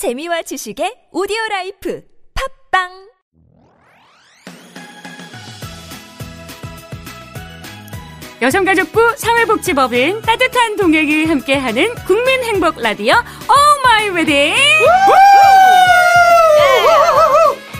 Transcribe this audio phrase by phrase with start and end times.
[0.00, 2.02] 재미와 지식의 오디오 life
[2.70, 2.88] 팟빵!
[8.40, 14.54] 여성가족부 사회복지법인 따뜻한 동행이 함께하는 국민행복 라디오 Oh My Wedding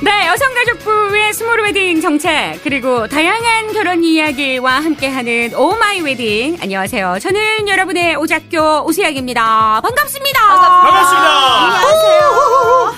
[0.02, 7.18] 네, 여성가족부의 small wedding 정책 그리고 다양한 결혼 이야기와 함께하는 Oh My Wedding 안녕하세요.
[7.20, 9.80] 저는 여러분의 오작교 오수약입니다.
[9.82, 10.40] 반갑습니다.
[10.40, 11.28] 반갑습니다.
[11.66, 12.94] 안녕하세요.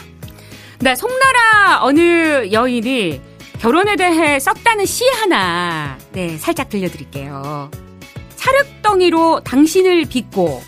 [0.78, 3.20] 네, 송나라 어느 여인이
[3.58, 7.68] 결혼에 대해 썼다는 시 하나 네 살짝 들려드릴게요.
[8.36, 10.62] 찰흙덩이로 당신을 빚고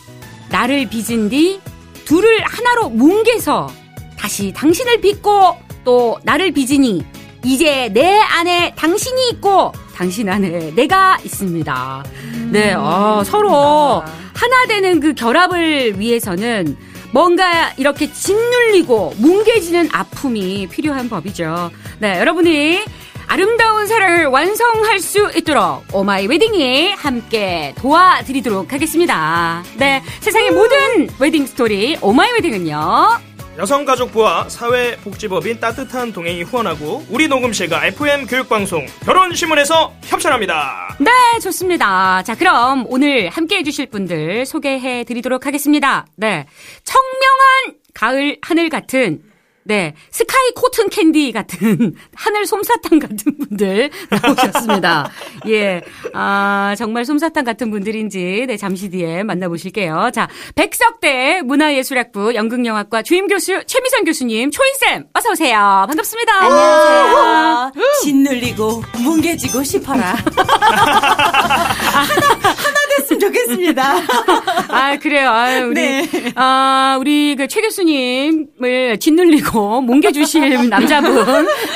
[0.49, 1.61] 나를 빚은 뒤
[2.05, 3.71] 둘을 하나로 뭉개서
[4.19, 7.05] 다시 당신을 빚고 또 나를 빚으니
[7.45, 12.05] 이제 내 안에 당신이 있고 당신 안에 내가 있습니다.
[12.51, 14.03] 네, 어, 서로
[14.35, 16.77] 하나 되는 그 결합을 위해서는
[17.13, 21.71] 뭔가 이렇게 짓눌리고 뭉개지는 아픔이 필요한 법이죠.
[22.01, 22.81] 네, 여러분이
[23.27, 29.63] 아름다운 사랑을 완성할 수 있도록 Oh My Wedding이 함께 도와드리도록 하겠습니다.
[29.77, 33.34] 네, 세상의 모든 웨딩 스토리 Oh My Wedding은요.
[33.57, 40.97] 여성가족부와 사회복지법인 따뜻한 동행이 후원하고 우리 녹음실과 FM 교육방송 결혼신문에서 협찬합니다.
[40.99, 42.23] 네, 좋습니다.
[42.25, 46.07] 자, 그럼 오늘 함께 해주실 분들 소개해 드리도록 하겠습니다.
[46.17, 46.47] 네.
[46.83, 49.23] 청명한 가을 하늘 같은
[49.67, 55.11] 네, sky cotton candy 같은 하늘 솜사탕 같은 분들 나오셨습니다.
[55.49, 55.81] 예,
[56.13, 60.11] 아 정말 솜사탕 같은 분들인지 네 잠시 뒤에 만나보실게요.
[60.13, 65.87] 자, 백석대 문화예술학부 연극영화과 주임 교수 최미선 교수님, 초인쌤 어서 오세요.
[65.89, 66.43] 반갑습니다.
[66.43, 67.73] 안녕하세요.
[68.03, 70.15] 짓눌리고 뭉개지고 싶어라.
[71.95, 72.74] 하나
[73.15, 73.95] 하나 됐으면 좋겠습니다.
[74.69, 75.29] 아 그래요.
[75.31, 76.09] 아 우리 네.
[76.35, 81.25] 아 우리 그 최 교수님을 짓눌리고 뭉개주실 남자분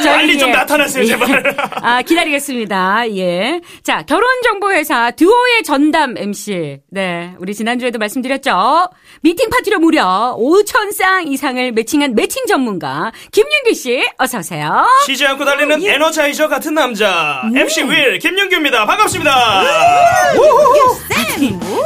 [0.03, 1.07] 저희 빨리 좀 예, 나타나세요, 예.
[1.07, 1.57] 제발.
[1.83, 3.05] 아 기다리겠습니다.
[3.17, 3.61] 예.
[3.85, 6.79] 자 결혼정보회사 듀오의 전담 MC.
[6.91, 8.89] 네, 우리 지난주에도 말씀드렸죠.
[9.21, 14.85] 미팅 파티로 무려 5천 쌍 이상을 매칭한 매칭 전문가 김윤규 씨 어서 오세요.
[15.07, 18.87] 쉬지 않고 달리는 에너자이저 같은 남자 MC 윌 김윤규입니다.
[18.87, 19.63] 반갑습니다.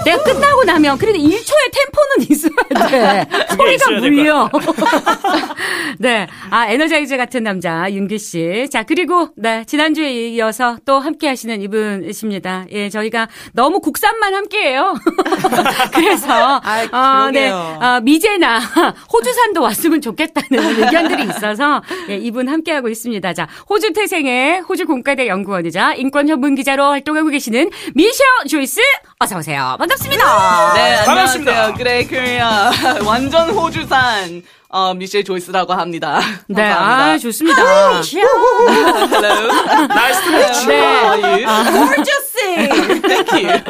[0.05, 2.89] 내가 끝나고 나면 그래도 1초의 템포는 있어야
[3.25, 3.27] 돼.
[3.57, 4.51] 소리가 물려.
[5.99, 6.27] 네.
[6.51, 8.69] 아, 에너자이저 같은 남자, 윤기 씨.
[8.71, 9.65] 자, 그리고, 네.
[9.65, 12.67] 지난주에 이어서 또 함께 하시는 이분이십니다.
[12.73, 14.95] 예, 저희가 너무 국산만 함께 해요.
[15.93, 17.51] 그래서, 아, 어, 네.
[17.51, 18.59] 어, 미제나
[19.13, 23.33] 호주산도 왔으면 좋겠다는 의견들이 있어서, 예, 이분 함께 하고 있습니다.
[23.35, 28.81] 자, 호주 태생의 호주 공과대 연구원이자 인권 전문 기자로 활동하고 계시는 미셸 조이스,
[29.23, 29.77] 어서 오세요.
[29.79, 30.73] 반갑습니다.
[30.75, 31.51] 네, 반갑습니다.
[31.53, 31.77] 안녕하세요.
[31.77, 32.73] G'day Korea.
[33.07, 36.19] 완전 호주산, 어, 미셸 조이스라고 합니다.
[36.49, 37.05] 네, 감사합니다.
[37.13, 37.63] 아, 좋습니다.
[38.03, 39.87] Hello.
[39.87, 40.77] Nice to 네.
[40.77, 41.73] How are you?
[41.73, 42.33] gorgeous.
[43.03, 43.63] Thank you.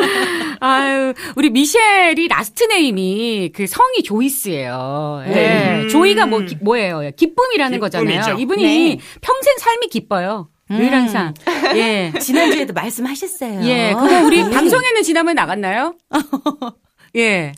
[0.61, 5.25] 아유, 우리 미셸이 last name이 그 성이 조이스예요.
[5.27, 5.87] 예.
[5.91, 7.11] joy가 뭐, 기- 뭐예요?
[7.15, 8.07] 기쁨이라는 거잖아요.
[8.37, 8.41] 기쁨이죠.
[8.41, 8.63] 이분이
[8.97, 8.99] 네.
[9.21, 10.49] 평생 삶이 기뻐요.
[10.79, 11.35] 늘 항상.
[11.77, 12.13] 예.
[12.21, 13.63] 지난주에도 말씀하셨어요.
[13.65, 13.93] 예.
[13.95, 15.95] 그거 우리 방송에는 지난번에 나갔나요?
[17.17, 17.53] 예.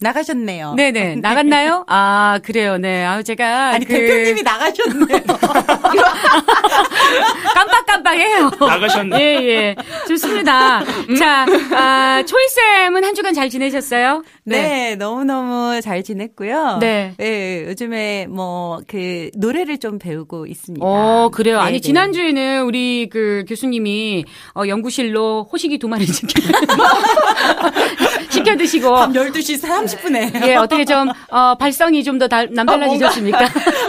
[0.00, 0.74] 나가셨네요.
[0.74, 1.16] 네네.
[1.16, 1.84] 나갔나요?
[1.88, 2.76] 아, 그래요.
[2.78, 3.04] 네.
[3.04, 3.70] 아, 제가.
[3.70, 5.06] 아니 그 대표님이 나가셨네요.
[7.54, 8.50] 깜빡깜빡해요.
[8.60, 9.18] 나가셨네.
[9.20, 9.76] 예, 예.
[10.08, 10.82] 좋습니다.
[11.18, 14.22] 자, 아, 초이쌤은 한 주간 잘 지내셨어요?
[14.44, 16.78] 네, 너무너무 잘 지냈고요.
[16.80, 17.14] 네.
[17.20, 20.84] 예, 요즘에 뭐 그 노래를 좀 배우고 있습니다.
[20.84, 21.58] 어, 그래요.
[21.58, 21.80] 아니, 네, 네.
[21.80, 24.24] 지난주에는 우리 그 교수님이
[24.54, 26.28] 어, 연구실로 호식이 두 마리 시켜,
[28.30, 28.94] 시켜 드시고.
[28.94, 30.46] 밤 12시 30분에.
[30.46, 33.38] 예, 어떻게 좀, 어, 발성이 좀 더 남달라지셨습니까?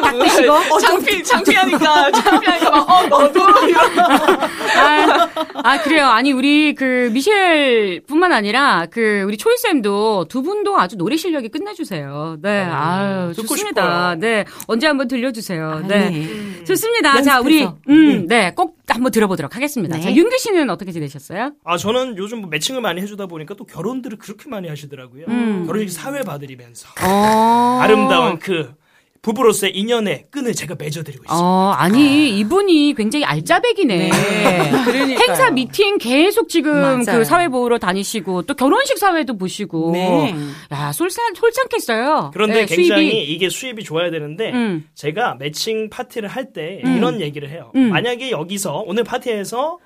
[0.01, 0.51] 닭 드시고.
[0.53, 3.41] 어, 창피, 창피하니까, 창피하니까 막, 어, 너도?
[4.77, 5.29] 아,
[5.63, 6.05] 아, 그래요.
[6.07, 12.37] 아니, 우리 그 미셸 뿐만 아니라 그 우리 초이쌤도 두 분도 아주 노래 실력이 끝내주세요.
[12.41, 12.63] 네.
[12.63, 13.81] 아유, 듣고 좋습니다.
[13.81, 14.15] 싶어요.
[14.19, 14.45] 네.
[14.67, 15.81] 언제 한번 들려주세요.
[15.83, 16.09] 아, 네.
[16.09, 16.63] 네.
[16.65, 17.21] 좋습니다.
[17.21, 17.77] 자, 우리, 연습해서.
[17.89, 18.53] 음, 네.
[18.53, 19.97] 꼭 한번 들어보도록 하겠습니다.
[19.97, 20.03] 네.
[20.03, 21.53] 자, 윤규 씨는 어떻게 지내셨어요?
[21.63, 25.25] 아, 저는 요즘 뭐 매칭을 많이 해주다 보니까 또 결혼들을 그렇게 많이 하시더라고요.
[25.65, 26.87] 결혼식 사회 봐드리면서.
[27.03, 27.79] 어.
[27.81, 28.73] 아름다운 그
[29.25, 31.33] 부부로서의 인연의 끈을 제가 맺어드리고 있습니다.
[31.33, 34.11] 어, 아니, 이분이 굉장히 알짜배기네.
[34.85, 35.17] 그러니까요.
[35.17, 37.17] 행사 미팅 계속 지금 맞아요.
[37.17, 39.93] 그 사회 보러 다니시고 또 결혼식 사회도 보시고.
[39.93, 40.35] 네.
[40.71, 42.29] 야, 솔찬, 솔찬겠어요.
[42.35, 43.23] 그런데 네, 굉장히 수입이.
[43.33, 44.87] 이게 수입이 좋아야 되는데 음.
[44.93, 47.71] 제가 매칭 파티를 할때 이런 얘기를 해요.
[47.75, 47.89] 음.
[47.89, 49.79] 만약에 여기서 오늘 파티에서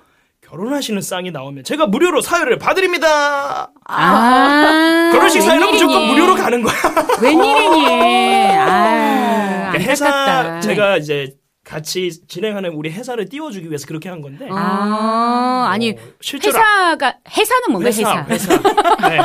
[0.50, 3.70] 결혼하시는 쌍이 나오면 제가 무료로 사회를 봐드립니다.
[3.86, 5.10] 아.
[5.12, 5.70] 결혼식 사회는.
[5.70, 6.74] 무조건 무료로 가는 거야.
[7.22, 8.56] 웬일이니.
[8.58, 9.72] 아.
[9.76, 10.60] 회사 안타깝다.
[10.60, 11.34] 제가 이제
[11.70, 14.48] 같이 진행하는 우리 회사를 띄워주기 위해서 그렇게 한 건데.
[14.50, 18.26] 아, 아니 어, 실제로 회사가 회사는 뭔가 회사.
[18.28, 19.20] 회사 회사 네.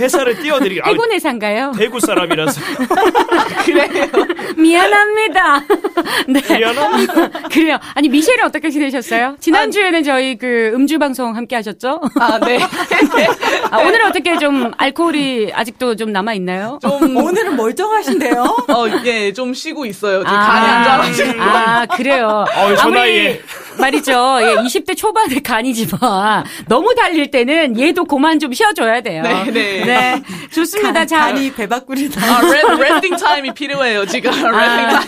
[0.00, 1.72] 회사를 띄워드리기 아, 해군 회사인가요?
[1.76, 2.60] 대구 사람이라서
[4.58, 5.60] 미안합니다.
[6.26, 6.58] 네.
[6.58, 7.28] 미안합니다.
[7.50, 7.78] 그래요.
[7.94, 9.36] 아니 미셸은 어떻게 지내셨어요?
[9.38, 12.00] 지난 주에는 저희 그 음주 방송 함께 하셨죠?
[12.18, 12.58] 아, 네.
[13.70, 16.80] 아, 오늘은 어떻게 좀 알코올이 아직도 좀 남아 있나요?
[16.82, 18.42] 좀, 오늘은 멀쩡하신데요?
[18.42, 20.18] 어, 예, 좀 쉬고 있어요.
[20.24, 21.43] 지금 간이 안 좋아가지고.
[21.48, 22.44] 아, 그래요.
[22.56, 23.40] 어이, 저 아무리 나이에.
[23.78, 24.12] 말이죠.
[24.40, 29.22] 예, 20대 초반의 간이지만 너무 달릴 때는 얘도 그만 좀 쉬어줘야 돼요.
[29.22, 29.84] 네, 네.
[29.84, 30.92] 네, 좋습니다.
[30.92, 32.20] 간, 자, 간이 배 밖으로다.
[32.20, 34.30] 아, 레, resting time이 필요해요, 지금.
[34.30, 34.52] resting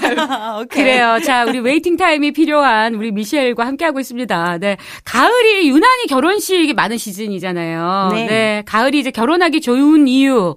[0.00, 0.18] time.
[0.18, 0.82] 아, 오케이.
[0.82, 1.18] 그래요.
[1.24, 4.58] 자, 우리 waiting time이 필요한 우리 미셸과 함께하고 있습니다.
[4.58, 4.76] 네.
[5.04, 8.10] 가을이 유난히 결혼식이 많은 시즌이잖아요.
[8.14, 8.62] 네.
[8.66, 10.56] 가을이 이제 결혼하기 좋은 이유는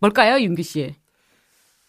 [0.00, 0.94] 뭘까요, 윤규 씨?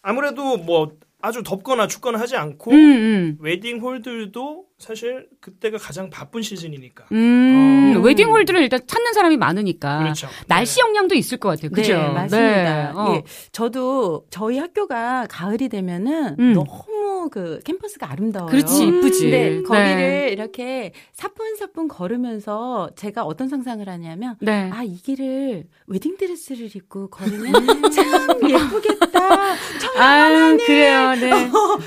[0.02, 0.90] 아무래도 뭐
[1.24, 3.36] 아주 덥거나 춥거나 하지 않고 음, 음.
[3.40, 7.04] 웨딩 홀들도 사실 그때가 가장 바쁜 시즌이니까.
[7.12, 8.00] 음, 어.
[8.00, 9.98] 웨딩 홀들을 일단 찾는 사람이 많으니까.
[10.00, 10.28] 그렇죠.
[10.46, 11.70] 날씨 영향도 있을 것 같아요.
[11.70, 11.94] 그죠?
[11.94, 12.92] 네, 맞습니다.
[12.92, 12.98] 네.
[12.98, 13.14] 어.
[13.14, 13.22] 예,
[13.52, 16.52] 저도 저희 학교가 가을이 되면은 음.
[16.54, 18.50] 너무 그 캠퍼스가 아름다워요.
[18.50, 19.30] 그렇지, 이쁘지.
[19.30, 19.62] 근데 네.
[19.62, 24.70] 거기를 이렇게 사뿐사뿐 걸으면서 제가 어떤 상상을 하냐면 네.
[24.72, 27.52] 아, 이 길을 웨딩드레스를 입고 걸으면
[27.92, 29.54] 참 예쁘겠다.
[29.96, 31.14] 아유, 그래요.
[31.14, 31.30] 네.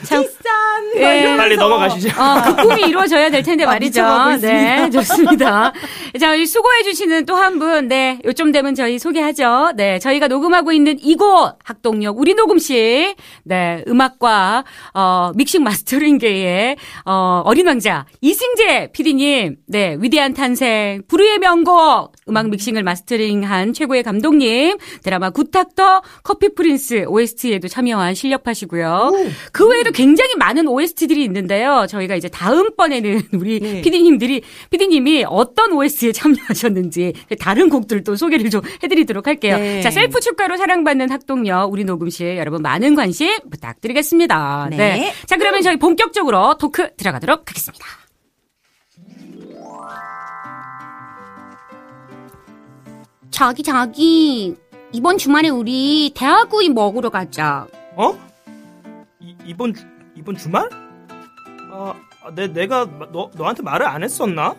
[0.03, 0.23] 참.
[0.23, 0.95] 비싼.
[0.95, 1.37] 이러면서.
[1.37, 2.09] 빨리 넘어가시죠.
[2.19, 4.03] 어, 그 꿈이 이루어져야 될 텐데 아, 말이죠.
[4.41, 5.73] 네, 좋습니다.
[6.19, 9.73] 자, 이 수고해 주시는 또 한 분, 네, 요쯤 되면 저희 소개하죠.
[9.75, 13.13] 네, 저희가 녹음하고 있는 이곳 학동역 우리 녹음실,
[13.43, 14.63] 네, 음악과
[14.95, 22.81] 어, 믹싱 마스터링계의 어, 어린 왕자 이승재 PD님, 네, 위대한 탄생, 불후의 명곡 음악 믹싱을
[22.83, 29.11] 마스터링한 최고의 감독님, 드라마 굿닥터, 커피 프린스 OST에도 참여한 실력파시고요.
[29.51, 31.85] 그 외에도 굉장히 많은 OST들이 있는데요.
[31.87, 33.81] 저희가 이제 다음 번에는 우리 네.
[33.81, 39.57] PD님들이, PD님이 어떤 OST에 참여하셨는지 다른 곡들도 소개를 좀 해드리도록 할게요.
[39.57, 39.81] 네.
[39.81, 44.69] 자, 셀프 축가로 사랑받는 학동역 우리 녹음실 여러분 많은 관심 부탁드리겠습니다.
[44.71, 45.13] 네.
[45.25, 47.85] 자, 그러면 저희 본격적으로 토크 들어가도록 하겠습니다.
[53.29, 54.55] 자기, 자기.
[54.91, 57.67] 이번 주말에 우리 대하구이 먹으러 가자.
[57.95, 58.17] 어?
[59.19, 59.85] 이, 이번 주,
[60.15, 60.69] 이번 주말?
[61.71, 61.93] 아, 아,
[62.35, 64.55] 내 내가 너 너한테 말을 안 했었나?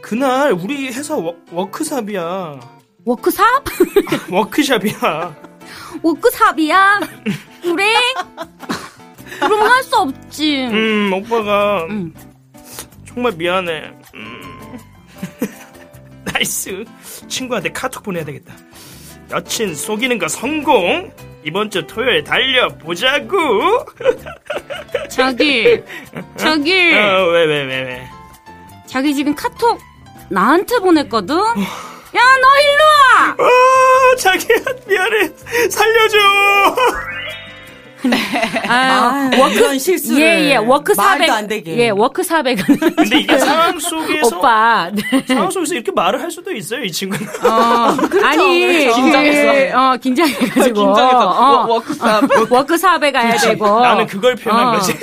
[0.00, 2.60] 그날 우리 회사 워, 워크샵이야.
[3.04, 3.64] 워크샵?
[4.30, 5.36] 워크샵이야.
[6.02, 7.00] 워크샵이야?
[7.62, 7.94] 그래?
[9.40, 10.64] 그럼 할 수 없지.
[10.66, 12.14] 음, 오빠가 음.
[13.06, 13.92] 정말 미안해.
[14.14, 14.78] 음.
[16.24, 16.84] nice.
[17.28, 18.54] 친구한테 카톡 보내야 되겠다.
[19.30, 21.12] 여친 속이는 거 성공.
[21.44, 23.84] 이번 주 토요일 달려 보자고.
[25.10, 25.82] 자기,
[26.36, 28.08] 자기, 어, 왜, 왜, 왜, 왜?
[28.86, 29.80] 자기 지금 카톡
[30.30, 31.36] 나한테 보냈거든?
[31.36, 31.42] 야,
[32.14, 33.36] 너 일로 와!
[33.38, 34.56] 아, 자기야,
[34.86, 35.32] 미안해.
[35.70, 36.18] 살려줘.
[38.68, 40.20] 아, 이런 실수를.
[40.22, 41.18] 예, 예, 워크 400.
[41.18, 41.76] 말도 안 되게.
[41.78, 42.58] 예, 워크 400.
[42.66, 44.90] 근데 이게 상황 속에서 오빠.
[44.92, 45.24] 네.
[45.26, 47.26] 상황 속에서 이렇게 말을 할 수도 있어요, 이 친구는.
[47.44, 48.90] 어, 아니, 그렇죠.
[48.90, 49.78] 그, 긴장했어.
[49.78, 50.74] 어, 긴장해 가지고.
[50.86, 52.50] 긴장해서 어, 워- 워크샵.
[52.50, 53.80] 워크 400 가야 되고.
[53.80, 54.72] 나는 그걸 표현한 어.
[54.78, 54.94] 거지.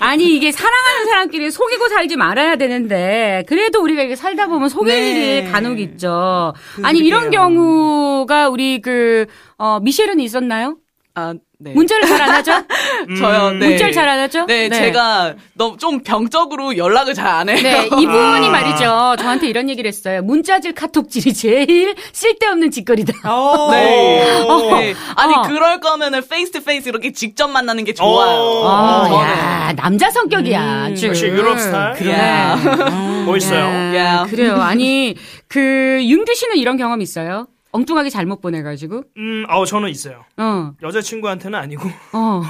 [0.00, 5.10] 아니 이게 사랑하는 사람끼리 속이고 살지 말아야 되는데 그래도 우리가 이게 살다 보면 속일 네.
[5.40, 6.52] 일이 간혹 있죠.
[6.82, 7.40] 아니 이런 그러게요.
[7.42, 10.76] 경우가 우리 그 어, 미셸은 있었나요?
[11.14, 11.72] 아, 네.
[11.74, 12.52] 문자를 잘 안 하죠?
[13.18, 13.68] 저요, 네.
[13.70, 14.46] 문자를 잘 안 하죠?
[14.46, 17.58] 네, 제가 너무 좀 병적으로 연락을 잘 안 해요.
[17.60, 19.16] 네, 이분이 말이죠.
[19.18, 20.22] 저한테 이런 얘기를 했어요.
[20.22, 23.12] 문자질 카톡질이 제일 쓸데없는 짓거리다.
[23.28, 23.70] 어.
[23.74, 24.40] 네.
[24.44, 24.76] 오.
[24.78, 24.94] 네.
[25.16, 25.42] 아니, 어.
[25.42, 28.38] 그럴 거면은 face to face 이렇게 직접 만나는 게 좋아요.
[28.38, 28.68] 어.
[28.68, 29.20] 아, 저는.
[29.20, 30.60] 야, 남자 성격이야.
[30.92, 31.08] 아주.
[31.08, 31.94] 역시 유럽 스타일.
[31.96, 32.14] 그래.
[33.26, 33.60] 멋있어요.
[33.60, 34.26] 야, 야.
[34.30, 34.54] 그래요.
[34.62, 35.16] 아니,
[35.48, 37.48] 그, 윤규 씨는 이런 경험 있어요?
[37.72, 39.04] 엉뚱하게 잘못 보내가지고?
[39.16, 40.24] 음, 아우 저는 있어요.
[40.36, 41.88] 어, 여자친구한테는 아니고.
[42.12, 42.42] 어.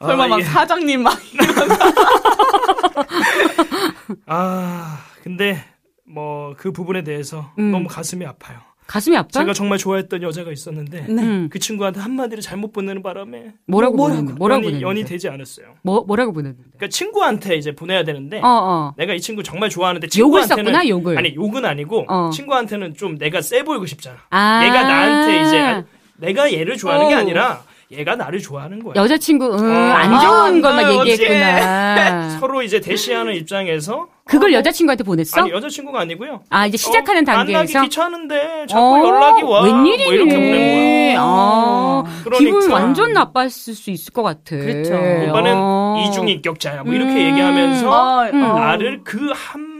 [0.00, 1.16] 설마 아, 막 이게- 사장님 막.
[4.26, 5.64] 아, 근데
[6.04, 7.70] 뭐 그 부분에 대해서 음.
[7.72, 8.60] 너무 가슴이 아파요.
[8.86, 9.28] 가슴이 아파?
[9.30, 11.48] 제가 정말 좋아했던 여자가 있었는데 음.
[11.50, 14.38] 그 친구한테 한마디를 잘못 보내는 바람에 뭐라고 뭐- 보냈는데?
[14.38, 14.86] 뭐라고 연이, 보냈는데?
[14.86, 15.66] 연이 되지 않았어요.
[15.82, 16.62] 뭐, 뭐라고 보냈는데?
[16.76, 18.94] 그러니까 친구한테 이제 보내야 되는데 어, 어.
[18.96, 21.16] 내가 이 친구 정말 좋아하는데 욕을 친구한테는 썼구나, 욕을.
[21.18, 22.30] 아니 욕은 아니고 어.
[22.30, 24.18] 친구한테는 좀 내가 세 보이고 싶잖아.
[24.30, 24.64] 아.
[24.64, 25.84] 얘가 나한테 이제
[26.16, 27.18] 내가 얘를 좋아하는 게 어.
[27.18, 28.94] 아니라 얘가 나를 좋아하는 거야.
[28.96, 31.08] 여자친구, 음, 아, 안 좋은 아, 것만.
[31.08, 32.30] 얘기했구나.
[32.40, 35.40] 서로 이제 대시하는 입장에서 그걸 여자친구한테 보냈어?
[35.42, 36.42] 아니 여자친구가 아니고요.
[36.48, 37.58] 아, 이제 시작하는 어, 단계에서?
[37.58, 39.62] 만나기 귀찮은데 자꾸 어, 연락이 와.
[39.64, 40.04] 웬일이니?
[40.04, 41.16] 뭐 이렇게 보낸 거야.
[41.20, 42.38] 아, 그러니까.
[42.38, 44.56] 기분 완전 나빴을 수 있을 것 같아.
[44.56, 44.94] 그렇죠.
[44.94, 46.04] 오빠는 어.
[46.08, 46.84] 이중인격자야.
[46.84, 47.30] 뭐 이렇게 음.
[47.30, 48.42] 얘기하면서 어, 음.
[48.42, 48.58] 어.
[48.58, 49.71] 나를 그한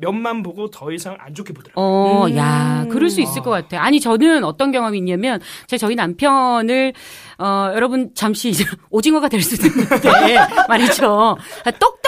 [0.00, 1.80] 면만 보고 더 이상 안 좋게 보더라고.
[1.80, 2.36] 어, 음.
[2.36, 3.82] 야, 그럴 수 있을 것 같아.
[3.82, 6.92] 아니, 저는 어떤 경험이 있냐면, 제가 저희 남편을,
[7.38, 10.38] 어, 여러분, 잠시 이제 오징어가 될 수도 있는데,
[10.68, 11.36] 말이죠.
[11.64, 11.98] 아, 똑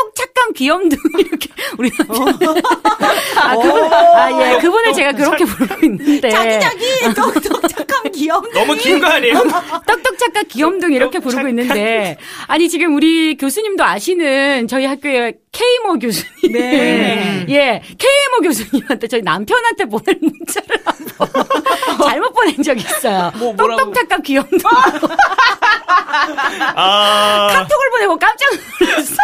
[0.50, 2.38] 똑, 착한, 귀염둥, 이렇게, 우리 남편.
[3.36, 6.30] 아, 그분, 아, 예, 그분을 제가 그렇게 부르고 있는데.
[6.30, 9.34] 자기 똑똑 착한 귀여운 너무 긴 거 아니에요?
[9.86, 12.16] 똑똑 착각 귀염둥 이렇게 부르고 있는데
[12.46, 17.46] 아니 지금 우리 교수님도 아시는 저희 학교의 K모 교수님 네.
[17.50, 21.44] 예 K모 교수님한테 저희 남편한테 보낼 문자를 한번
[22.08, 23.54] 잘못 보낸 적이 있어요 뭐?
[23.56, 24.60] 똑똑 착각 귀염둥
[26.76, 28.48] 아, 카톡을 보내고 깜짝
[28.80, 29.18] 놀랐어요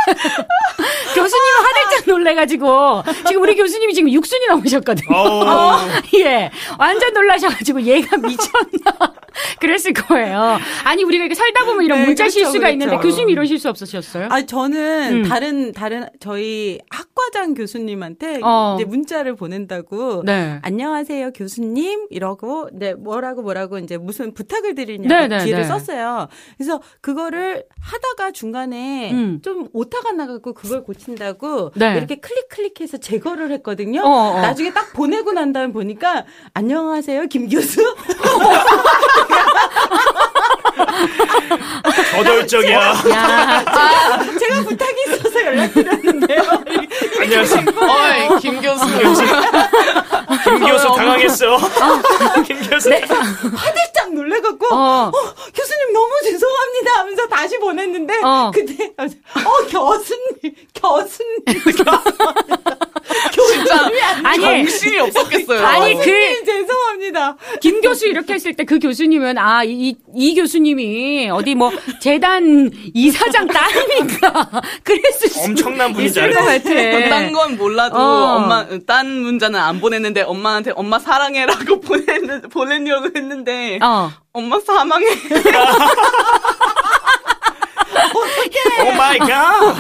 [1.16, 5.78] 교수님은 하늘짝 놀래가지고 지금 우리 교수님이 지금 육순이 넘으셨거든요 어,
[6.14, 9.14] 예, 완전 놀라셔가지고 얘가 미쳤나
[9.60, 10.58] 그랬을 거예요.
[10.84, 12.72] 아니 우리가 이렇게 살다 보면 이런 네, 문자 그렇죠, 실수가 그렇죠.
[12.72, 14.28] 있는데 교수님 이런 실수 없으셨어요?
[14.30, 15.28] 아 저는 음.
[15.28, 18.76] 다른 다른 저희 학과장 교수님한테 어.
[18.76, 20.58] 이제 문자를 보낸다고 네.
[20.62, 25.64] 안녕하세요 교수님 이러고 네 뭐라고 뭐라고 이제 무슨 부탁을 드리냐고 네, 네, 뒤를 네.
[25.64, 26.28] 썼어요.
[26.56, 29.40] 그래서 그거를 하다가 중간에 음.
[29.42, 31.96] 좀 오타가 나갖고 그걸 고 친다고 네.
[31.96, 34.02] 이렇게 클릭 클릭해서 제거를 했거든요.
[34.02, 34.40] 어, 어.
[34.40, 37.80] 나중에 딱 보내고 난 다음에 보니까 안녕하세요 김 교수.
[42.10, 42.78] 저돌적이야.
[43.10, 43.64] 야,
[44.38, 46.42] 제가 부탁이 있어서 연락드렸는데요.
[47.20, 47.64] 안녕하세요.
[47.68, 48.86] 어이, 김 교수.
[48.86, 49.22] 김 교수
[51.20, 51.56] 당황했어.
[52.46, 52.90] 김 교수.
[52.92, 55.08] 화들짝 놀래갖고 어.
[55.08, 55.12] 어,
[55.54, 58.50] 교수님 너무 죄송합니다 하면서 다시 보냈는데 어.
[58.54, 59.06] 그때 어
[59.70, 61.44] 교수님 교수님
[63.52, 63.90] 진짜
[64.24, 65.64] 아니 정신이 없었겠어요.
[65.66, 67.36] 아니 그 죄송합니다.
[67.60, 69.94] 김 교수 이렇게 했을 때 그 교수님은 아이이
[70.36, 71.70] 교수님이 어디 뭐
[72.00, 74.50] 재단 이사장 딸입니까?
[74.82, 76.68] 그랬을 수 엄청난 분인 줄 있을 것 알았어.
[76.68, 77.08] 같아.
[77.10, 78.00] 딴건 몰라도 어.
[78.36, 84.10] 엄마 딴 문자는 안 보냈는데 엄마한테 엄마 사랑해라고 보냈는 보내려고 했는데 어.
[84.32, 85.06] 엄마 사망해.
[88.14, 89.74] oh my god.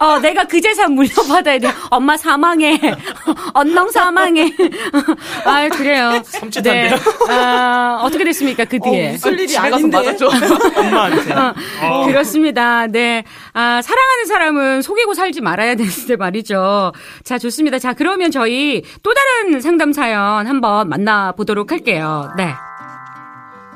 [0.00, 1.68] 어, 내가 그 재산 물려받아야 돼.
[1.90, 2.78] 엄마 사망해.
[3.54, 4.52] 언능 사망해.
[5.44, 6.22] 아, 그래요.
[6.24, 7.30] 섬찟한데요?
[7.30, 9.14] 아, 어떻게 됐습니까, 그 뒤에?
[9.14, 9.96] 웃을 일이 아닌데.
[9.96, 10.28] 맞았죠.
[10.76, 11.34] 엄마한테.
[11.82, 12.06] 어.
[12.06, 12.86] 그렇습니다.
[12.86, 13.24] 네.
[13.52, 16.92] 아, 사랑하는 사람은 속이고 살지 말아야 되는데 말이죠.
[17.24, 17.78] 자, 좋습니다.
[17.78, 22.30] 자, 그러면 저희 또 다른 상담 사연 한번 만나보도록 할게요.
[22.36, 22.54] 네.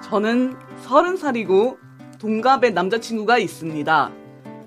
[0.09, 1.79] 저는 서른 살이고
[2.21, 4.13] 동갑의 남자친구가 있습니다.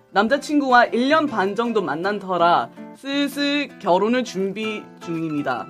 [0.10, 5.68] 남자친구와 1년 반 정도 만난 터라 슬슬 결혼을 준비 중입니다.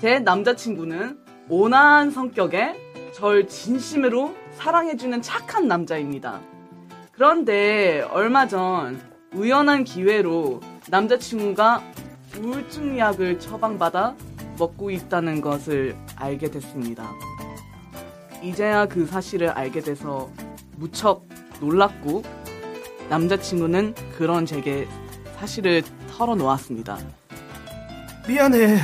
[0.00, 1.16] 제 남자친구는
[1.48, 2.74] 온화한 성격에
[3.14, 6.40] 절 진심으로 사랑해주는 착한 남자입니다.
[7.12, 9.00] 그런데 얼마 전
[9.34, 11.80] 우연한 기회로 남자친구가
[12.40, 14.16] 우울증 약을 처방받아
[14.58, 17.12] 먹고 있다는 것을 알게 됐습니다.
[18.42, 20.28] 이제야 그 사실을 알게 돼서
[20.76, 21.26] 무척
[21.60, 22.22] 놀랐고
[23.08, 24.88] 남자친구는 그런 제게
[25.38, 26.98] 사실을 털어놓았습니다.
[28.26, 28.78] 미안해.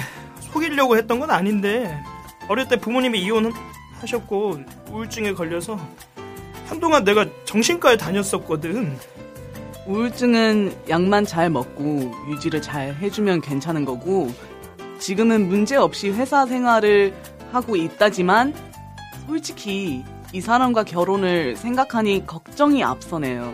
[0.53, 2.03] 속이려고 했던 건 아닌데
[2.49, 4.59] 어릴 때 부모님이 이혼하셨고
[4.91, 5.79] 우울증에 걸려서
[6.67, 8.97] 한동안 내가 정신과에 다녔었거든.
[9.87, 14.33] 우울증은 약만 잘 먹고 유지를 잘 해주면 괜찮은 거고
[14.99, 17.15] 지금은 문제 없이 회사 생활을
[17.51, 18.55] 하고 있다지만
[19.27, 23.53] 솔직히 이 사람과 결혼을 생각하니 걱정이 앞서네요.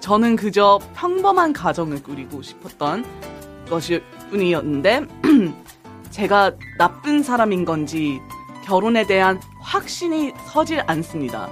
[0.00, 3.04] 저는 그저 평범한 가정을 꾸리고 싶었던
[3.68, 5.02] 것일 뿐이었는데
[6.10, 8.20] 제가 나쁜 사람인 건지
[8.64, 11.48] 결혼에 대한 확신이 서질 않습니다.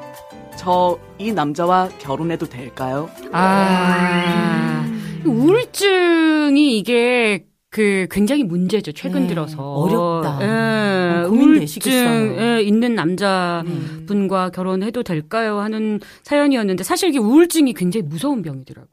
[0.56, 3.08] 저 이 남자와 결혼해도 될까요?
[3.32, 4.84] 아,
[5.24, 8.92] 우울증이 이게 그 굉장히 문제죠.
[8.92, 10.38] 최근 네, 들어서 어렵다.
[10.40, 12.08] 예, 어, 고민되시겠어요.
[12.08, 15.58] 우울증에 있는 남자분과 결혼해도 될까요?
[15.58, 18.88] 하는 사연이었는데 사실 이게 우울증이 굉장히 무서운 병이더라고요.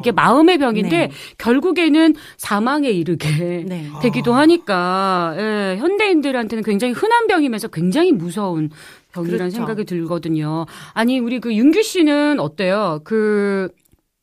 [0.00, 1.10] 이게 마음의 병인데 네.
[1.38, 3.88] 결국에는 사망에 이르게 네.
[4.02, 8.70] 되기도 하니까 예, 현대인들한테는 굉장히 흔한 병이면서 굉장히 무서운
[9.12, 9.54] 병이라는 그렇죠.
[9.54, 10.66] 생각이 들거든요.
[10.94, 13.02] 아니 우리 그 윤규 씨는 어때요?
[13.04, 13.68] 그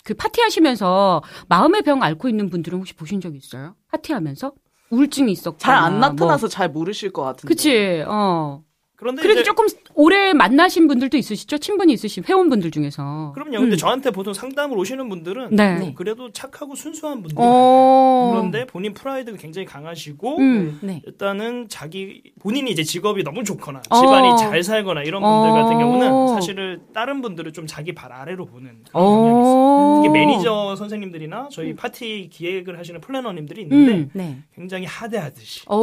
[0.03, 3.75] 그 파티하시면서 마음의 병 앓고 있는 분들은 혹시 보신 적 있어요?
[3.91, 4.51] 파티하면서
[4.89, 7.47] 우울증이 있었고 잘 안 나타나서 잘 모르실 것 같은데.
[7.47, 8.61] 그치 어
[8.95, 11.57] 그런데 그래도 조금 오래 만나신 분들도 있으시죠?
[11.57, 13.31] 친분이 있으신 회원분들 중에서.
[13.35, 13.59] 그럼요.
[13.59, 13.77] 근데 음.
[13.77, 15.77] 저한테 보통 상담을 오시는 분들은 네.
[15.79, 18.31] 뭐 그래도 착하고 순수한 분들이 어.
[18.33, 20.79] 그런데 본인 프라이드가 굉장히 강하시고 음.
[20.81, 21.01] 네.
[21.05, 23.95] 일단은 자기 본인이 이제 직업이 너무 좋거나 어.
[23.95, 25.53] 집안이 잘 살거나 이런 분들 어.
[25.53, 29.53] 같은 경우는 사실은 다른 분들을 좀 자기 발 아래로 보는 그런 경향이 있어요.
[29.57, 30.01] 어.
[30.03, 34.09] 이게 매니저 선생님들이나 저희 파티 기획을 하시는 플래너님들이 있는데 음.
[34.13, 34.37] 네.
[34.55, 35.75] 굉장히 하대하듯이 어.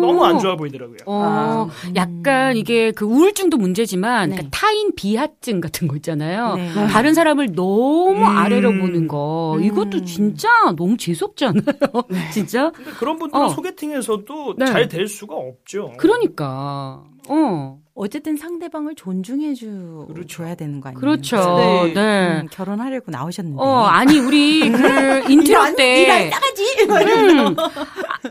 [0.00, 0.98] 너무 안 좋아 보이더라고요.
[1.06, 1.70] 어, 아.
[1.96, 4.36] 약간 이게 그 우울증도 문제지만 네.
[4.36, 6.56] 그러니까 타인 비하증 같은 거 있잖아요.
[6.56, 6.86] 네.
[6.88, 8.24] 다른 사람을 너무 음.
[8.26, 9.64] 아래로 보는 거 음.
[9.64, 11.62] 이것도 진짜 너무 재수없지 않아요?
[12.30, 12.70] 진짜?
[12.72, 13.48] 근데 그런 분들은 어.
[13.48, 14.66] 소개팅에서도 네.
[14.66, 15.94] 잘될 수가 없죠.
[15.96, 20.54] 그러니까 어 어쨌든 상대방을 존중해줘야 그렇죠.
[20.58, 21.00] 되는 거 아니에요?
[21.00, 21.36] 그렇죠.
[21.56, 21.92] 네.
[21.94, 22.40] 네.
[22.42, 23.62] 음, 결혼하려고 나오셨는데.
[23.62, 26.64] 어 아니 우리 그 인트로 때 싸가지.
[26.82, 27.56] 음.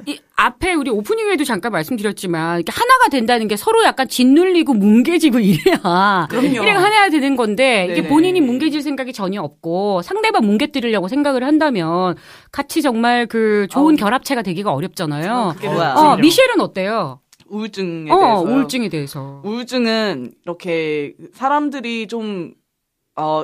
[0.05, 6.27] 이 앞에 우리 오프닝에도 잠깐 말씀드렸지만 이렇게 하나가 된다는 게 서로 약간 짓눌리고 뭉개지고 이래야
[6.29, 6.61] 그럼요.
[6.61, 8.07] 하나가 되는 건데 이게 네네.
[8.09, 12.15] 본인이 뭉개질 생각이 전혀 없고 상대방 뭉개뜨리려고 생각을 한다면
[12.51, 13.97] 같이 정말 그 좋은 어우.
[13.97, 15.53] 결합체가 되기가 어렵잖아요.
[15.55, 15.93] 그게 어, 뭐야?
[15.95, 16.17] 어.
[16.17, 17.19] 미셸은 어때요?
[17.47, 18.41] 우울증에 어, 대해서.
[18.43, 19.41] 우울증에 대해서.
[19.43, 22.53] 우울증은 이렇게 사람들이 좀,
[23.15, 23.43] 어,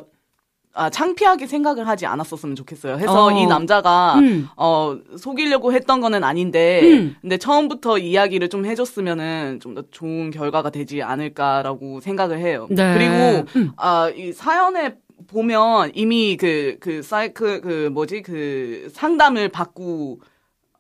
[0.77, 2.96] 아, 창피하게 생각을 하지 않았었으면 좋겠어요.
[2.98, 3.32] 해서 어.
[3.32, 4.50] 이 남자가, 음.
[4.58, 7.15] 어, 속이려고 했던 거는 아닌데, 음.
[7.22, 12.67] 근데 처음부터 이야기를 좀 해줬으면은 좀 더 좋은 결과가 되지 않을까라고 생각을 해요.
[12.70, 12.94] 네.
[12.94, 13.72] 그리고, 음.
[13.77, 14.96] 아, 이 사연에
[15.27, 20.20] 보면 이미 그, 그, 사이클, 그, 뭐지, 그, 상담을 받고,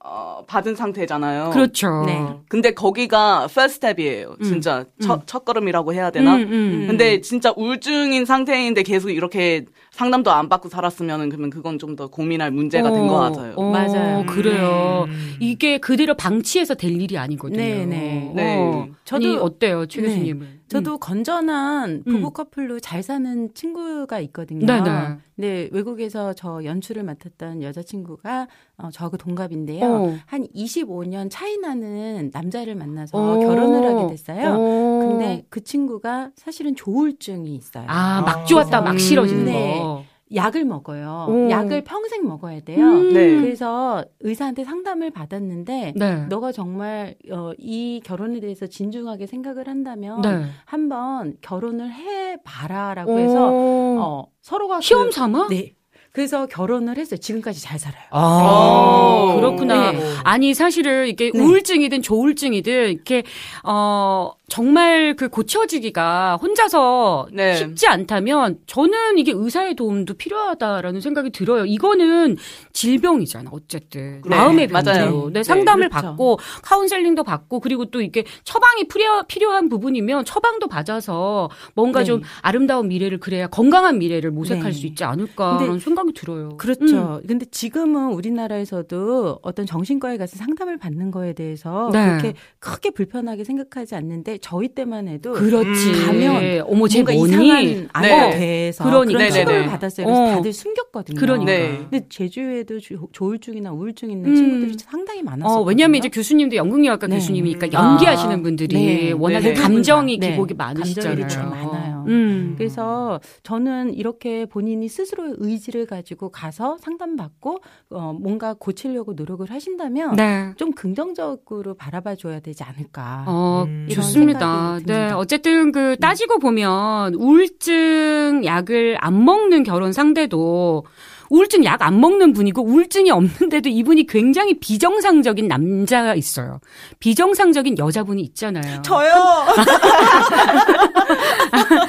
[0.07, 1.49] 어, 받은 상태잖아요.
[1.49, 2.03] 그렇죠.
[2.05, 2.23] 네.
[2.47, 4.35] 근데 거기가 first step이에요.
[4.43, 6.35] 진짜 첫, 첫걸음이라고 해야 되나?
[6.35, 6.83] 음, 음.
[6.87, 12.51] 근데 진짜 우울증인 상태인데 계속 이렇게 상담도 안 받고 살았으면은 그러면 그건 좀 더 고민할
[12.51, 13.53] 문제가 된 것 같아요.
[13.55, 14.25] 어, 맞아요.
[14.25, 15.05] 그래요.
[15.07, 15.35] 음.
[15.39, 17.57] 이게 그대로 방치해서 될 일이 아니거든요.
[17.57, 18.31] 네, 네.
[18.35, 18.57] 네.
[18.59, 18.87] 어.
[19.05, 20.07] 저도- 아니, 어때요, 최 네.
[20.09, 20.55] 교수님은?
[20.67, 22.11] 저도 건전한 음.
[22.11, 24.65] 부부 커플로 잘 사는 친구가 있거든요.
[24.65, 24.91] 네, 네.
[25.35, 28.47] 네, 외국에서 저 연출을 맡았던 여자친구가
[28.79, 29.85] 어, 저하고 동갑인데요.
[29.85, 30.17] 어.
[30.25, 33.39] 한 25년 차이 나는 남자를 만나서 어.
[33.39, 34.55] 결혼을 하게 됐어요.
[34.57, 35.07] 어.
[35.07, 37.85] 근데 그 친구가 사실은 조울증이 있어요.
[37.87, 38.43] 아, 막 아.
[38.45, 38.97] 좋았다, 막 음.
[38.97, 39.79] 싫어지는 네.
[40.29, 40.35] 거.
[40.35, 41.27] 약을 먹어요.
[41.29, 41.49] 오.
[41.49, 42.83] 약을 평생 먹어야 돼요.
[42.85, 43.13] 음.
[43.13, 43.39] 네.
[43.39, 46.25] 그래서 의사한테 상담을 받았는데 네.
[46.27, 50.45] 너가 정말 어, 이 결혼에 대해서 진중하게 생각을 한다면 네.
[50.65, 53.51] 한번 결혼을 해 봐라라고 해서 어.
[53.99, 55.47] 어, 서로가 시험 그- 삼아?
[55.49, 55.73] 네.
[56.15, 57.19] 그래서 결혼을 했어요.
[57.19, 58.05] 지금까지 잘 살아요.
[58.11, 59.35] 아, 오.
[59.35, 59.91] 그렇구나.
[59.91, 59.99] 네.
[60.23, 61.37] 아니, 사실은 이게 네.
[61.37, 63.23] 우울증이든 조울증이든 이렇게,
[63.63, 67.55] 어, 정말 그 고쳐지기가 혼자서 네.
[67.55, 71.65] 쉽지 않다면 저는 이게 의사의 도움도 필요하다라는 생각이 들어요.
[71.65, 72.37] 이거는
[72.71, 74.21] 질병이잖아, 어쨌든.
[74.23, 75.09] 네, 마음의 맞아요.
[75.09, 75.29] 병도.
[75.31, 76.07] 네, 상담을 그렇죠.
[76.07, 82.05] 받고 카운셀링도 받고 그리고 또 이게 처방이 필요, 필요한 부분이면 처방도 받아서 뭔가 네.
[82.05, 84.71] 좀 아름다운 미래를 그래야 건강한 미래를 모색할 네.
[84.71, 86.49] 수 있지 않을까라는 근데 생각이 들어요.
[86.57, 87.19] 그렇죠.
[87.21, 87.27] 음.
[87.27, 92.05] 근데 지금은 우리나라에서도 어떤 정신과에 가서 상담을 받는 거에 대해서 네.
[92.07, 95.89] 그렇게 크게 불편하게 생각하지 않는데 저희 때만 해도 그렇지.
[95.89, 96.05] 음.
[96.05, 97.31] 가면 어머, 쟤 뭔가 뭐니?
[97.33, 98.37] 이상한 아이가 네.
[98.37, 99.17] 돼서 그러니까.
[99.19, 99.67] 그런 네네네.
[99.67, 100.05] 받았어요.
[100.05, 100.35] 그래서 어.
[100.35, 101.19] 다들 숨겼거든요.
[101.19, 101.51] 그러니까.
[101.51, 101.77] 네.
[101.89, 104.35] 근데 제주에도 조- 조울증이나 우울증 있는 음.
[104.35, 105.59] 친구들이 상당히 많았어요.
[105.59, 107.15] 어, 왜냐면 이제 교수님도 연극영화과 네.
[107.15, 107.73] 교수님이니까 음.
[107.73, 109.11] 연기하시는 아, 분들이 네.
[109.11, 109.53] 워낙에 네.
[109.53, 110.31] 감정이 네.
[110.31, 111.15] 기복이 감정이 많으시잖아요.
[111.27, 111.84] 되게 많아요.
[112.07, 112.55] 음.
[112.57, 117.59] 그래서 저는 이렇게 본인이 스스로의 의지를 가지고 가서 상담받고
[117.91, 120.51] 어, 뭔가 고치려고 노력을 하신다면 네.
[120.57, 123.25] 좀 긍정적으로 바라봐 줘야 되지 않을까.
[123.27, 123.87] 어, 음.
[123.91, 124.79] 좋습니다.
[124.85, 125.11] 네.
[125.11, 130.83] 어쨌든 그 따지고 보면 우울증 약을 안 먹는 결혼 상대도
[131.29, 136.59] 우울증 약 안 먹는 분이고 우울증이 없는데도 이분이 굉장히 비정상적인 남자가 있어요.
[136.99, 138.81] 비정상적인 여자분이 있잖아요.
[138.81, 139.13] 저요.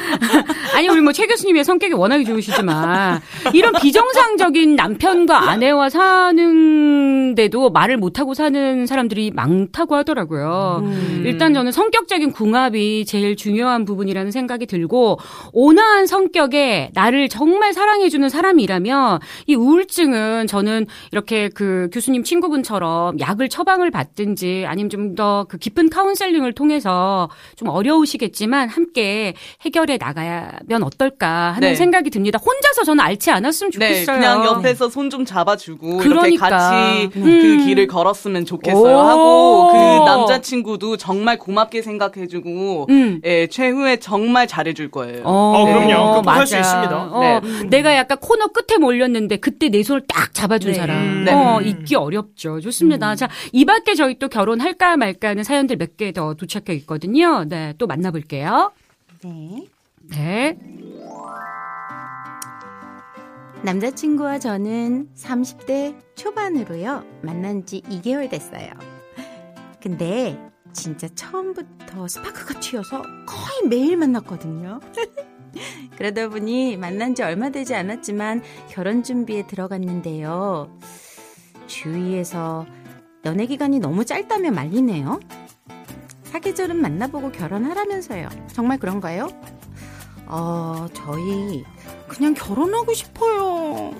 [0.96, 3.20] 우리 뭐 최 교수님의 성격이 워낙에 좋으시지만
[3.54, 10.80] 이런 비정상적인 남편과 아내와 사는데도 말을 못하고 사는 사람들이 많다고 하더라고요.
[10.84, 11.22] 음.
[11.24, 15.18] 일단 저는 성격적인 궁합이 제일 중요한 부분이라는 생각이 들고
[15.52, 23.90] 온화한 성격에 나를 정말 사랑해주는 사람이라면 이 우울증은 저는 이렇게 그 교수님 친구분처럼 약을 처방을
[23.90, 31.68] 받든지 아니면 좀 더 그 깊은 카운셀링을 통해서 좀 어려우시겠지만 함께 해결해 나가면 어떨까 하는
[31.70, 31.74] 네.
[31.74, 32.38] 생각이 듭니다.
[32.38, 34.16] 혼자서 저는 앓지 않았으면 네, 좋겠어요.
[34.16, 36.26] 그냥 옆에서 손 좀 잡아주고 그러니까.
[36.26, 37.22] 이렇게 같이 음.
[37.22, 38.98] 그 길을 걸었으면 좋겠어요 오.
[39.00, 43.20] 하고 그 남자친구도 정말 고맙게 생각해주고 음.
[43.24, 45.22] 예, 최후에 정말 잘해줄 거예요.
[45.24, 46.14] 어, 그럼요.
[46.16, 46.58] 극복할 수 맞아.
[46.60, 46.96] 있습니다.
[47.12, 47.40] 어, 네.
[47.68, 50.78] 내가 약간 코너 끝에 몰렸는데 그때 내 손을 딱 잡아준 네.
[50.78, 51.24] 사람.
[51.24, 51.32] 네.
[51.32, 52.60] 어, 있기 어렵죠.
[52.60, 53.14] 좋습니다.
[53.14, 57.44] 자, 이 밖에 저희 또 결혼할까 말까 하는 사연들 몇 개 더 도착해 있거든요.
[57.44, 58.72] 네, 또 만나볼게요.
[59.24, 59.62] 네.
[60.10, 60.58] 네.
[63.62, 67.04] 남자친구와 저는 30대 초반으로요.
[67.22, 68.70] 만난 지 2개월 됐어요.
[69.80, 70.38] 근데
[70.72, 74.80] 진짜 처음부터 스파크가 튀어서 거의 매일 만났거든요.
[75.96, 80.78] 그러다 보니 만난 지 얼마 되지 않았지만 결혼 준비에 들어갔는데요.
[81.66, 82.66] 주위에서
[83.24, 85.18] 연애 기간이 너무 짧다며 말리네요.
[86.24, 88.28] 사계절은 만나보고 결혼하라면서요.
[88.52, 89.28] 정말 그런가요?
[90.28, 91.64] 어, 저희
[92.08, 93.92] 그냥 결혼하고 싶어요.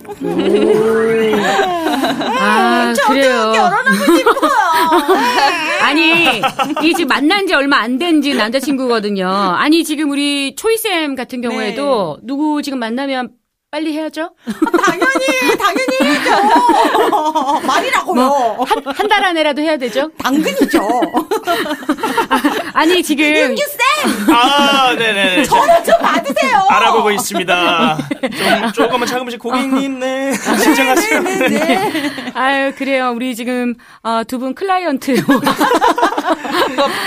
[2.38, 3.52] 아, 그래요.
[3.54, 4.50] 결혼하고 싶어요.
[5.82, 6.40] 아니,
[6.82, 9.26] 이 지금 만난 지 얼마 안 된 지금 남자친구거든요.
[9.28, 13.30] 아니, 지금 우리 초이쌤 같은 경우에도 누구 지금 만나면
[13.68, 14.30] 빨리 해야죠?
[14.84, 17.60] 당연히 당연히 해야죠.
[17.66, 18.56] 말이라고요.
[18.66, 20.08] 한, 한달 안에라도 해야 되죠?
[20.22, 20.80] 당근이죠.
[22.72, 23.56] 아니, 지금.
[24.32, 25.42] 아, 네네.
[25.44, 26.64] 전화 좀 받으세요.
[26.70, 27.98] 알아보고 있습니다.
[28.20, 30.32] 좀, 조금만 참으시 고객님, 네.
[30.62, 31.20] 진정하시고.
[31.48, 32.12] 네.
[32.34, 33.12] 아유, 그래요.
[33.16, 33.74] 우리 지금,
[34.04, 35.24] 어, 두분 클라이언트.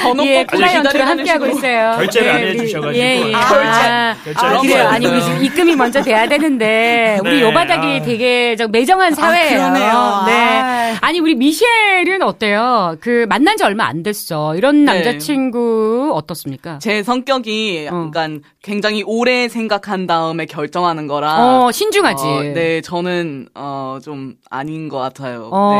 [0.03, 1.09] 번호 예, 클라이언트를 기다려다니시고.
[1.09, 1.95] 함께 하고 있어요.
[1.97, 2.95] 결제를 안 우리- 해주셔가지고.
[2.95, 3.33] 예, 예.
[3.33, 4.45] 아, 아, 결제.
[4.45, 4.87] 아, 그래요.
[4.89, 6.58] 아니, 우리 지금 입금이 먼저 돼야 되는데,
[7.23, 8.01] 우리 네, 요 바닥이 아.
[8.01, 9.57] 되게 저 매정한 사회예요.
[9.57, 10.23] 그러네요.
[10.25, 10.33] 네.
[10.33, 10.95] 아이.
[11.01, 12.95] 아니, 우리 미셸은 어때요?
[12.99, 14.55] 그, 만난 지 얼마 안 됐어.
[14.55, 14.93] 이런 네.
[14.93, 16.79] 남자친구 어떻습니까?
[16.79, 18.05] 제 성격이 어.
[18.07, 21.65] 약간 굉장히 오래 생각한 다음에 결정하는 거라.
[21.65, 22.25] 어, 신중하지.
[22.25, 25.49] 어, 네, 저는 어, 좀 아닌 것 같아요.
[25.51, 25.71] 어,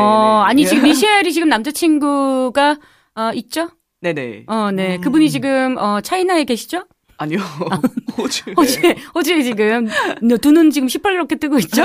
[0.44, 0.68] 네, 아니, 네.
[0.68, 2.76] 지금 미셸이 지금 남자친구가,
[3.16, 3.68] 어, 있죠?
[4.00, 4.44] 네네.
[4.46, 4.98] 어, 네.
[4.98, 6.84] 그분이 지금, 어, 차이나에 계시죠?
[7.22, 7.38] 아니요.
[8.16, 8.54] 호주.
[8.56, 9.88] 호주에, 호주에 지금,
[10.40, 11.84] 두 눈 지금 시뻘겋게 뜨고 있죠?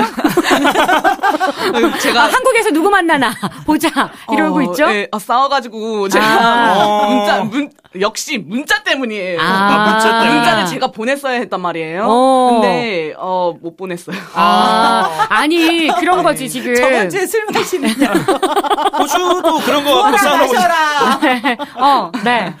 [2.00, 3.32] 제가 아, 한국에서 누구 만나나
[3.66, 3.88] 보자
[4.32, 4.86] 이러고 어, 있죠.
[4.86, 7.06] 네, 아, 싸워가지고 제가 아.
[7.06, 7.70] 문자 문
[8.00, 9.38] 역시 문자 때문이에요.
[9.40, 10.34] 아, 문자 때문에.
[10.38, 12.04] 문자를 제가 보냈어야 했단 말이에요.
[12.08, 12.50] 어.
[12.60, 14.16] 근데 어 못 보냈어요.
[14.34, 16.74] 아, 아니 그런 거지 지금.
[16.74, 18.12] 저번 주에 술 마시느냐.
[18.98, 20.60] 호주도 그런 거 갖고 사우나 보죠.
[21.76, 22.54] 어, 네.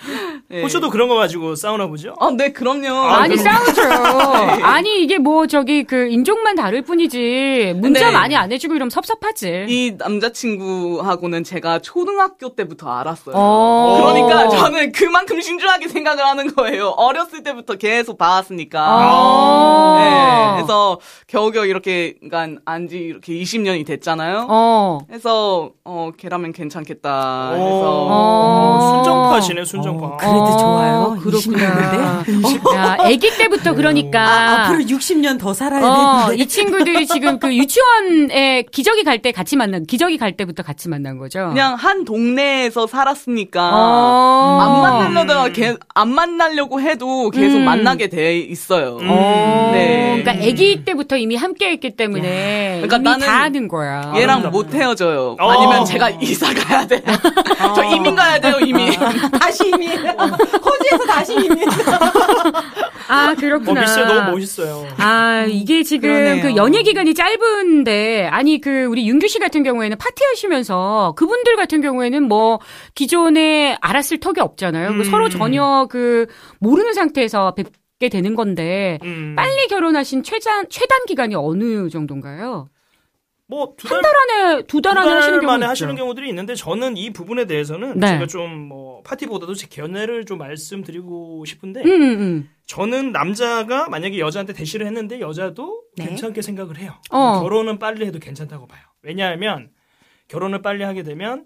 [0.48, 0.62] 네.
[0.62, 2.14] 호주도 그런 거 가지고 사우나 보죠.
[2.18, 2.88] 어, 네, 그 럼요.
[2.92, 3.82] 아, 그럼- 싸우죠.
[4.66, 8.12] 아니 이게 뭐 저기 그 인종만 다를 뿐이지 문자 네.
[8.12, 9.66] 많이 안 해주고 이러면 섭섭하지.
[9.68, 13.34] 이 남자친구하고는 제가 초등학교 때부터 알았어요.
[13.36, 13.98] 어.
[14.02, 16.88] 그러니까 저는 그만큼 신중하게 생각을 하는 거예요.
[16.96, 18.84] 어렸을 때부터 계속 봐왔으니까.
[18.98, 19.96] 어.
[19.98, 20.98] 네, 그래서
[21.28, 24.46] 겨우겨우 이렇게, 그러니까 안지 이렇게 20년이 됐잖아요.
[24.48, 24.98] 어.
[25.12, 27.50] 해서 어 걔라면 괜찮겠다.
[27.52, 28.92] 오, 해서 어.
[28.96, 30.06] 순정파시네, 순정파.
[30.06, 31.16] 어, 그래도 좋아요.
[31.22, 32.22] 그렇구나.
[32.24, 32.55] 20년인데.
[32.74, 34.20] 야, 아기 때부터 그러니까.
[34.20, 36.42] 아, 앞으로 60년 더 살아야 어, 되는데.
[36.42, 41.16] 이 친구들이 지금 그 유치원에 기저귀 갈 때 같이 만난, 기저귀 갈 때부터 같이 만난
[41.18, 41.48] 거죠.
[41.48, 44.58] 그냥 한 동네에서 살았으니까 어.
[44.60, 47.64] 안 만나려다가 개- 안 만나려고 해도 계속 음.
[47.64, 48.98] 만나게 돼 있어요.
[49.02, 49.70] 어.
[49.72, 50.22] 네.
[50.22, 54.12] 그러니까 아기 때부터 이미 함께 했기 때문에 그러니까 이미 나는 다 아는 거야.
[54.16, 55.36] 얘랑 못 헤어져요.
[55.40, 55.50] 어.
[55.50, 57.00] 아니면 제가 이사 가야 돼요.
[57.74, 58.92] 저 이민 가야 돼요, 이민.
[59.40, 59.90] 다시 이민.
[60.06, 61.58] 호주에서 다시 이민.
[63.08, 63.80] 아, 어, 그렇구나.
[63.80, 64.88] 미스 너무 멋있어요.
[64.98, 66.42] 아, 이게 지금 그러네요.
[66.42, 72.22] 그 연예 기간이 짧은데, 아니, 그, 우리 윤규 씨 같은 경우에는 파티하시면서 그분들 같은 경우에는
[72.24, 72.60] 뭐,
[72.94, 74.88] 기존에 알았을 턱이 없잖아요.
[74.90, 75.04] 그 음.
[75.04, 76.26] 서로 전혀 그,
[76.58, 79.34] 모르는 상태에서 뵙게 되는 건데, 음.
[79.36, 82.68] 빨리 결혼하신 최단, 최단 기간이 어느 정도인가요?
[83.48, 85.66] 뭐, 두 달, 안에, 두달 안에 하시는 경우 만에.
[85.66, 88.08] 하시는 경우들이 있는데 저는 이 부분에 대해서는 네.
[88.08, 92.50] 제가 좀 뭐 파티보다도 제 견해를 좀 말씀드리고 싶은데 음, 음, 음.
[92.66, 96.06] 저는 남자가 만약에 여자한테 대시를 했는데 여자도 네.
[96.06, 96.94] 괜찮게 생각을 해요.
[97.10, 97.40] 어.
[97.40, 98.80] 결혼은 빨리 해도 괜찮다고 봐요.
[99.02, 99.68] 왜냐하면
[100.26, 101.44] 결혼을 빨리 하게 되면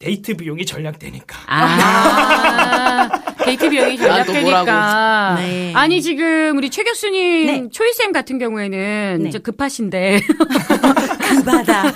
[0.00, 1.36] 데이트 비용이 절약되니까.
[1.46, 3.08] 아,
[3.44, 5.34] 데이트 비용이 절약되니까.
[5.40, 5.72] 네.
[5.74, 7.68] 아니, 지금 우리 최 교수님, 네.
[7.68, 9.28] 초이쌤 같은 경우에는 네.
[9.28, 10.20] 이제 급하신데,
[11.38, 11.90] 그 바다.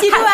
[0.00, 0.28] 뒤로 와.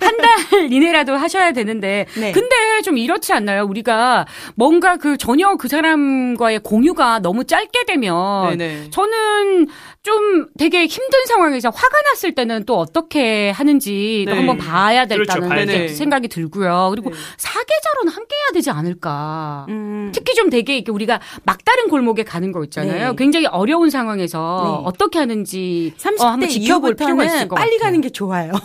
[0.00, 2.32] 한 달 이내라도 하셔야 되는데, 네.
[2.32, 3.64] 근데 좀 이렇지 않나요?
[3.64, 8.90] 우리가 뭔가 그 전혀 그 사람과의 공유가 너무 짧게 되면, 네네.
[8.90, 9.66] 저는
[10.04, 14.38] 좀좀 되게 힘든 상황에서 화가 났을 때는 또 어떻게 하는지 또 네.
[14.38, 15.88] 한번 봐야 그렇죠, 될다는 돼요.
[15.88, 16.88] 생각이 들고요.
[16.90, 17.16] 그리고 네.
[17.38, 19.64] 사계절은 함께 해야 되지 않을까.
[19.70, 23.10] 음, 특히 좀 되게 이렇게 우리가 막다른 골목에 가는 거 있잖아요.
[23.10, 23.16] 네.
[23.16, 24.88] 굉장히 어려운 상황에서 네.
[24.88, 27.80] 어떻게 하는지 30대 어, 한번 지켜볼 필요가 있을 것 빨리 같아요.
[27.88, 28.52] 가는 게 좋아요.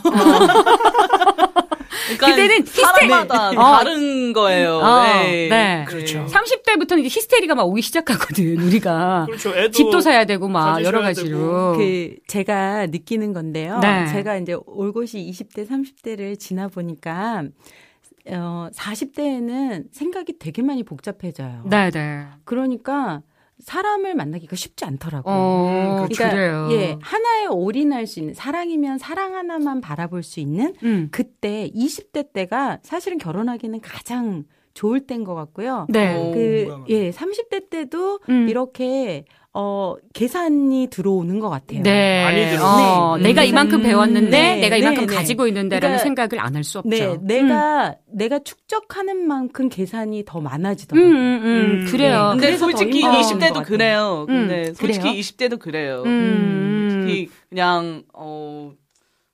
[2.09, 4.77] 그러니까 그때는 사람마다 히스테- 다른 거예요.
[4.77, 5.47] 어, 네.
[5.49, 5.85] 네.
[5.87, 6.25] 그렇죠.
[6.25, 9.25] 30대부터는 이제 히스테리가 막 오기 시작하거든, 우리가.
[9.27, 9.55] 그렇죠.
[9.55, 11.37] 애도 집도 사야 되고 막 여러 가지로.
[11.37, 11.77] 되고.
[11.77, 13.79] 그 제가 느끼는 건데요.
[13.79, 14.07] 네.
[14.11, 17.43] 제가 이제 올곧이 20대, 30대를 지나 보니까
[18.31, 21.63] 어 40대에는 생각이 되게 많이 복잡해져요.
[21.65, 22.25] 네, 네.
[22.43, 23.21] 그러니까
[23.59, 25.33] 사람을 만나기가 쉽지 않더라고요.
[25.35, 26.29] 어, 그렇죠.
[26.29, 26.69] 그래요.
[26.71, 31.09] 예, 하나에 올인할 수 있는 사랑이면 사랑 하나만 바라볼 수 있는 음.
[31.11, 35.87] 그때 20대 때가 사실은 결혼하기는 가장 좋을 때인 것 같고요.
[35.89, 36.15] 네.
[36.15, 36.31] 어.
[36.31, 36.85] 그 공감합니다.
[36.89, 38.47] 예, 30대 때도 음.
[38.47, 41.81] 이렇게 어 계산이 들어오는 것 같아요.
[41.81, 42.23] 네.
[42.23, 42.63] 많이 들어요.
[42.63, 43.23] 어, 네.
[43.23, 43.47] 내가 음.
[43.47, 45.15] 이만큼 배웠는데 네, 내가 이만큼 네, 네.
[45.15, 46.89] 가지고 있는데라는 그러니까- 생각을 안 할 수 없죠.
[46.89, 51.11] 네, 내가 내가 축적하는 만큼 계산이 더 음, 많아지더라고요.
[51.11, 51.45] 음, 음,
[51.81, 51.85] 음.
[51.89, 52.27] 그래요.
[52.33, 53.65] 근데 그래서 더 솔직히 힘들어하는 것 20대도 같아요.
[53.65, 54.25] 그래요.
[54.27, 55.19] 근데 음, 솔직히 그래요?
[55.19, 56.03] 20대도 그래요.
[56.05, 56.99] 음.
[57.07, 58.71] 특히 그냥 어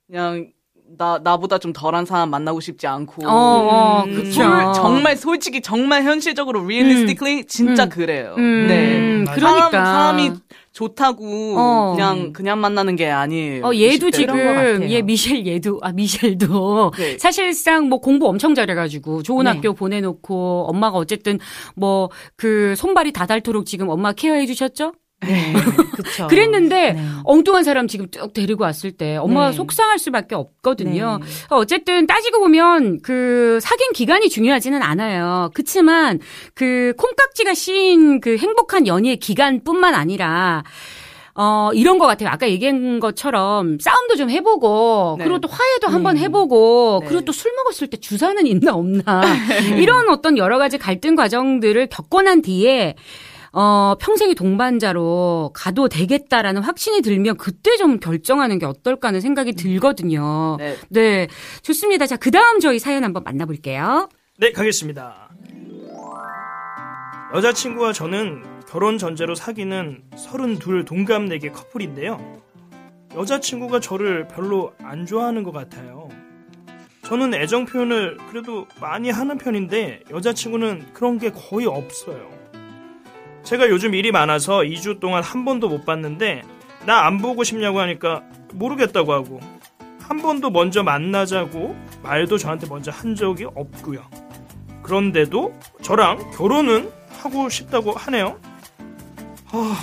[0.06, 0.50] 그냥
[0.98, 4.32] 나 나보다 좀 덜한 사람 만나고 싶지 않고 어, 어, 음, 그쵸.
[4.32, 7.88] 솔- 정말 솔직히 정말 현실적으로 realistically 진짜 음.
[7.88, 8.34] 그래요.
[8.38, 9.32] 음, 네.
[9.34, 9.70] 그러니까.
[9.70, 10.30] 사람, 사람이
[10.72, 11.92] 좋다고 어.
[11.96, 13.64] 그냥 그냥 만나는 게 아니에요.
[13.66, 14.12] 어, 얘도 20대.
[14.12, 14.90] 지금.
[14.90, 17.18] 얘 미셸 얘도, 아, 미셸도 네.
[17.18, 19.50] 사실상 뭐 공부 엄청 잘해가지고 좋은 네.
[19.52, 21.38] 학교 보내놓고 엄마가 어쨌든
[21.74, 24.92] 뭐 그 손발이 다 닳도록 지금 엄마 케어해 주셨죠?
[25.22, 25.52] 네,
[25.92, 26.26] 그렇죠.
[26.28, 27.02] 그랬는데 네.
[27.24, 29.56] 엉뚱한 사람 지금 쭉 데리고 왔을 때 엄마가 네.
[29.56, 31.18] 속상할 수밖에 없거든요.
[31.20, 31.26] 네.
[31.50, 35.50] 어쨌든 따지고 보면 그 사귄 기간이 중요하지는 않아요.
[35.54, 36.20] 그치만
[36.54, 40.64] 그 콩깍지가 씌인 그 행복한 연희의 기간뿐만 아니라
[41.38, 42.30] 어, 이런 것 같아요.
[42.30, 45.24] 아까 얘기한 것처럼 싸움도 좀 해보고, 네.
[45.24, 46.22] 그리고 또 화해도 한번 음.
[46.22, 47.08] 해보고, 네.
[47.08, 49.20] 그리고 또 술 먹었을 때 주사는 있나 없나.
[49.76, 52.94] 이런 어떤 여러 가지 갈등 과정들을 겪고 난 뒤에,
[53.58, 60.58] 어, 평생의 동반자로 가도 되겠다라는 확신이 들면 그때 좀 결정하는 게 어떨까 하는 생각이 들거든요.
[60.58, 60.76] 네.
[60.90, 61.28] 네.
[61.62, 62.06] 좋습니다.
[62.06, 64.10] 자, 그 다음 저희 사연 한번 만나볼게요.
[64.36, 65.30] 네, 가겠습니다.
[67.34, 72.42] 여자친구와 저는 결혼 전제로 사귀는 32 동갑내기 커플인데요.
[73.14, 76.10] 여자친구가 저를 별로 안 좋아하는 것 같아요.
[77.04, 82.36] 저는 애정 표현을 그래도 많이 하는 편인데 여자친구는 그런 게 거의 없어요.
[83.46, 86.42] 제가 요즘 일이 많아서 2주 동안 한 번도 못 봤는데
[86.84, 89.40] 나 안 보고 싶냐고 하니까 모르겠다고 하고
[90.00, 94.02] 한 번도 먼저 만나자고 말도 저한테 먼저 한 적이 없고요.
[94.82, 98.38] 그런데도 저랑 결혼은 하고 싶다고 하네요.
[99.52, 99.76] 아,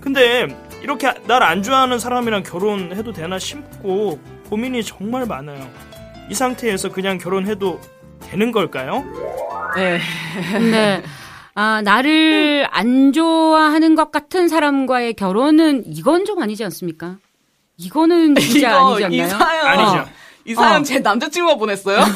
[0.00, 0.46] 근데
[0.82, 5.68] 이렇게 날 안 좋아하는 사람이랑 결혼해도 되나 싶고 고민이 정말 많아요.
[6.30, 7.78] 이 상태에서 그냥 결혼해도
[8.20, 9.04] 되는 걸까요?
[9.76, 9.98] 네.
[10.58, 11.02] 네.
[11.54, 17.16] 아, 나를 안 좋아하는 것 같은 사람과의 결혼은 이건 좀 아니지 않습니까?
[17.76, 19.38] 이거는 진짜 이거 아니지 이 않나요?
[19.38, 20.11] 사연 아니죠.
[20.44, 20.84] 이 사연 어.
[20.84, 21.98] 제 남자친구가 보냈어요.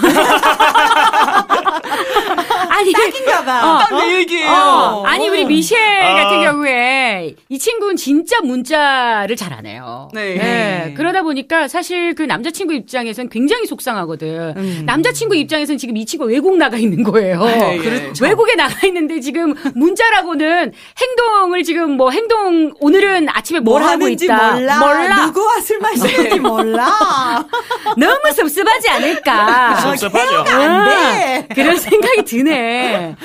[2.68, 3.74] 아니, 인가 봐.
[3.74, 3.78] 어.
[3.78, 4.50] 딱내 얘기예요.
[4.50, 6.14] 어, 아니 우리 미셸 아.
[6.14, 10.10] 같은 경우에 이 친구는 진짜 문자를 잘하네요.
[10.12, 10.92] 네.
[10.96, 14.54] 그러다 보니까 사실 그 남자친구 입장에선 굉장히 속상하거든.
[14.56, 14.82] 음.
[14.84, 17.44] 남자친구 입장에선 지금 이 친구 외국 나가 있는 거예요.
[17.44, 18.24] 네, 그렇죠.
[18.24, 24.52] 외국에 나가 있는데 지금 문자라고는 행동을 지금 뭐 행동 오늘은 아침에 뭘뭐 하고 있다.
[24.54, 24.78] 몰라.
[24.80, 25.26] 몰라.
[25.26, 26.86] 누구와 술 마시는지 몰라.
[27.96, 29.76] 너무 섭섭하지 않을까.
[29.80, 30.36] 섭섭하죠.
[30.52, 31.46] 안 돼.
[31.50, 33.16] 아, 그런 생각이 드네.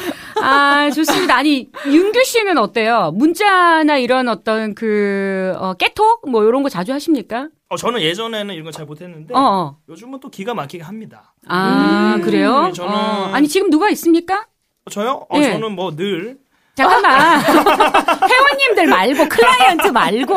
[0.41, 1.35] 아, 좋습니다.
[1.37, 3.11] 아니, 윤규 씨는 어때요?
[3.15, 6.29] 문자나 이런 어떤 그, 어, 깨톡?
[6.29, 7.47] 뭐, 이런 거 자주 하십니까?
[7.69, 9.77] 어, 저는 예전에는 이런 거 잘 못했는데 어, 어.
[9.87, 11.33] 요즘은 또 기가 막히게 합니다.
[11.47, 12.63] 아, 그래요?
[12.67, 14.45] 네, 저는- 어, 아니, 지금 누가 있습니까?
[14.85, 15.25] 어, 저요?
[15.29, 15.43] 어, 예.
[15.53, 16.37] 저는 뭐 늘
[16.75, 17.41] 잠깐만.
[18.29, 20.35] 회원님들 말고, 클라이언트 말고,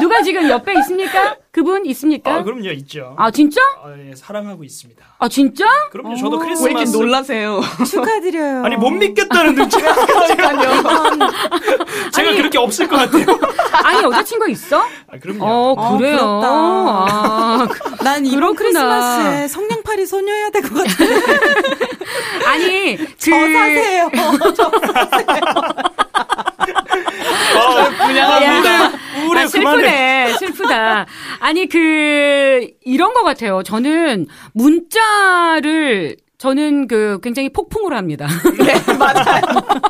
[0.00, 1.36] 누가 지금 옆에 있습니까?
[1.52, 2.34] 그분 있습니까?
[2.36, 3.14] 아, 그럼요 있죠.
[3.18, 3.60] 아, 진짜?
[3.82, 5.04] 어, 예, 사랑하고 있습니다.
[5.18, 5.66] 아, 진짜?
[5.90, 6.16] 그럼요.
[6.16, 7.60] 저도 왜 이렇게 크리스마스 놀라세요?
[7.86, 8.64] 축하드려요.
[8.64, 9.94] 아니 못 믿겠다는 눈치가
[12.12, 12.36] 제가 아니.
[12.38, 13.26] 그렇게 없을 것 같아요.
[13.84, 14.80] 아니, 여자친구 있어?
[14.80, 15.44] 아, 그럼요.
[15.44, 16.16] 어, 어, 그래요.
[16.16, 16.48] 부럽다.
[16.48, 17.68] 아,
[18.02, 18.80] 난 이번 그렇구나.
[18.80, 21.04] 크리스마스에 성냥팔이 소녀여야 될 것 같아.
[22.50, 23.06] 아니, 그.
[23.18, 24.06] 저 사세요.
[24.06, 24.52] 어,
[28.26, 29.24] 분양합니다.
[29.24, 29.46] 우울해 아.
[29.46, 31.06] 슬프네, 슬프다.
[31.40, 33.62] 아니, 그, 이런 것 같아요.
[33.62, 38.26] 저는 문자를 저는 그 굉장히 폭풍을 합니다.
[38.58, 39.42] 네, 맞아요.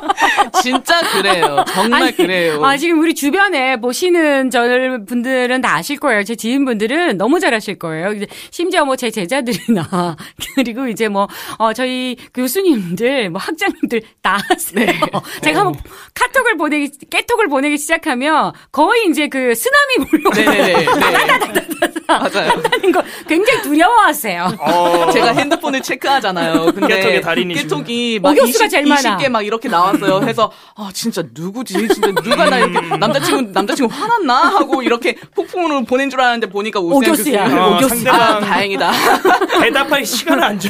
[0.61, 1.65] 진짜 그래요.
[1.73, 2.63] 정말 아니, 그래요.
[2.63, 4.61] 아, 지금 우리 주변에 보시는 저
[5.07, 6.23] 분들은 다 아실 거예요.
[6.23, 8.13] 제 지인분들은 너무 잘 아실 거예요.
[8.51, 10.15] 심지어 뭐 제 제자들이나,
[10.55, 14.85] 그리고 이제 뭐, 어, 저희 교수님들, 뭐 학장님들 다 아세요.
[14.85, 14.99] 네.
[15.41, 15.81] 제가 한번
[16.13, 20.85] 카톡을 보내기, 깨톡을 보내기 시작하면 거의 이제 그 쓰나미 몰려오는 네네네.
[20.85, 20.85] 네.
[22.07, 22.51] 맞아요.
[22.93, 24.57] 거 굉장히 두려워하세요.
[24.59, 26.42] 어, 제가 핸드폰을 체크하잖아요.
[26.73, 27.75] 근데 깨톡의 달인이시구나.
[27.75, 29.17] 깨톡이 막 오격수가 20, 제일 많아.
[29.17, 30.21] 20개 막 이렇게 나왔어요.
[30.27, 31.87] 해서 아 진짜 누구지?
[31.87, 36.79] 진짜 누가 나 이렇게 남자친구 남자친구 화났나 하고 이렇게 폭풍으로 보낸 줄 알았는데 보니까.
[36.79, 37.39] 교수님.
[37.39, 38.09] 어, 오교수.
[38.09, 38.91] 아 다행이다.
[39.61, 40.69] 대답할 시간을 안 줘.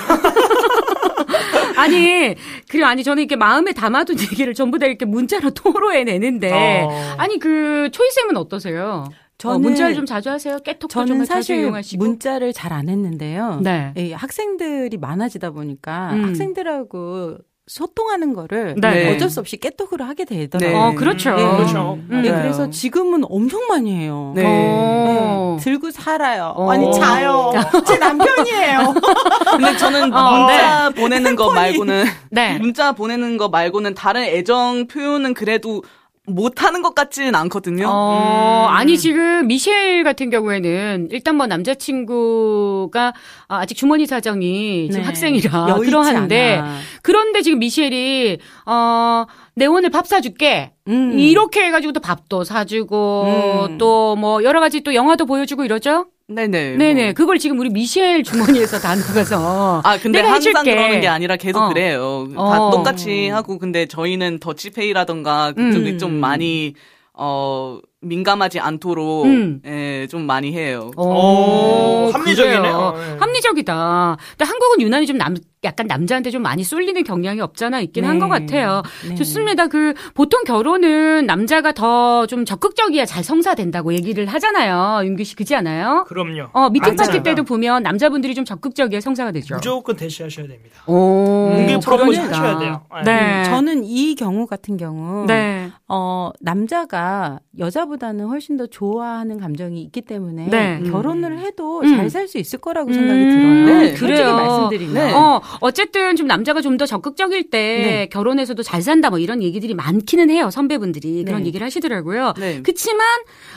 [1.75, 2.36] 아니,
[2.69, 7.15] 그리고 아니, 저는 이렇게 마음에 담아둔 얘기를 전부 다 이렇게 문자로 토로해 내는데, 어.
[7.17, 9.05] 아니, 그, 초이 쌤은 어떠세요?
[9.43, 10.58] 어, 저는- 문자를 좀 자주 하세요?
[10.60, 12.04] 깨톡도 좀 저는 사실 이용하시고.
[12.04, 13.60] 문자를 잘 안 했는데요.
[13.62, 13.93] 네.
[13.98, 16.26] 예, 학생들이 많아지다 보니까 음.
[16.26, 19.13] 학생들하고 소통하는 거를 네.
[19.13, 20.48] 어쩔 수 없이 깨톡으로 하게 네.
[20.48, 20.82] 되더라고요.
[20.82, 21.36] 어, 그렇죠.
[21.36, 21.43] 네.
[21.43, 21.98] 그렇죠.
[22.10, 22.22] 음.
[22.26, 22.41] 예, 맞아요.
[22.43, 24.34] 그래서 지금은 엄청 많이 해요.
[24.36, 24.43] 네.
[24.46, 25.56] 어.
[25.60, 26.54] 네, 들고 살아요.
[26.58, 26.72] 어.
[26.72, 27.52] 아니 자요.
[27.88, 28.93] 제 남편이에요.
[29.52, 32.58] 근데 저는 어, 문자 보내는 거 말고는 네.
[32.60, 35.84] 문자 보내는 거 말고는 다른 애정 표현은 그래도
[36.25, 37.86] 못 하는 것 같지는 않거든요.
[37.89, 43.13] 어, 아니, 지금 미셸 같은 경우에는 일단 뭐 남자친구가
[43.49, 45.05] 아, 아직 주머니 사정이 지금 네.
[45.05, 46.63] 학생이라 그러한데.
[47.01, 49.25] 그런데 지금 미셸이, 어,
[49.56, 50.72] 내 오늘 밥 사줄게.
[50.88, 51.18] 음.
[51.18, 53.78] 이렇게 해가지고 또 밥도 사주고, 음.
[53.78, 56.08] 또뭐 여러 가지 또 영화도 보여주고 이러죠?
[56.28, 56.78] 네네.
[56.78, 57.04] 네네.
[57.04, 57.13] 뭐.
[57.13, 59.82] 그걸 지금 우리 미셸 주머니에서 다 나가서.
[59.84, 60.76] 아, 근데 내가 항상 해줄게.
[60.76, 61.68] 그러는 게 아니라 계속 어.
[61.70, 62.28] 그래요.
[62.34, 62.72] 다 어.
[62.72, 65.98] 똑같이 하고, 근데 저희는 더치페이라던가 그쪽이 음.
[66.00, 66.74] 좀 많이,
[67.13, 69.62] 어, 민감하지 않도록, 음.
[69.66, 70.92] 예, 좀 많이 해요.
[70.98, 72.94] 오, 오, 합리적이네요.
[72.98, 73.18] 네.
[73.20, 74.18] 합리적이다.
[74.32, 78.20] 근데 한국은 유난히 좀 남, 약간 남자한테 좀 많이 쏠리는 경향이 없잖아 있긴 한 네.
[78.20, 78.82] 것 같아요.
[79.08, 79.16] 네.
[79.16, 79.68] 좋습니다.
[79.68, 85.06] 그 보통 결혼은 남자가 더 좀 적극적이야 잘 성사된다고 얘기를 하잖아요.
[85.06, 86.06] 윤규 씨 그지 않아요?
[86.08, 86.50] 그럼요.
[86.54, 86.96] 어 미팅.
[86.96, 89.56] 파티 때도 보면 남자분들이 좀 적극적이야 성사가 되죠.
[89.56, 90.84] 무조건 대시하셔야 됩니다.
[90.88, 92.38] 오, 공개 프로포즈 그러니까.
[92.38, 92.82] 하셔야 돼요.
[93.06, 93.44] 네.
[93.46, 95.70] 저는 이 경우 같은 경우 네.
[95.88, 100.82] 어, 남자가 여자 보다는 훨씬 더 좋아하는 감정이 있기 때문에 네.
[100.89, 101.95] 결혼을 해도 음.
[101.97, 103.65] 잘살 수 있을 거라고 생각이 음, 들어요.
[103.65, 104.34] 네, 솔직히 그래요.
[104.36, 104.93] 말씀드리면.
[104.93, 105.13] 네.
[105.13, 108.06] 어, 어쨌든 좀 남자가 좀 더 적극적일 때 네.
[108.08, 110.49] 결혼해서도 잘 산다 뭐 이런 얘기들이 많기는 해요.
[110.49, 111.47] 선배분들이 그런 네.
[111.49, 112.34] 얘기를 하시더라고요.
[112.39, 112.62] 네.
[112.63, 113.06] 그치만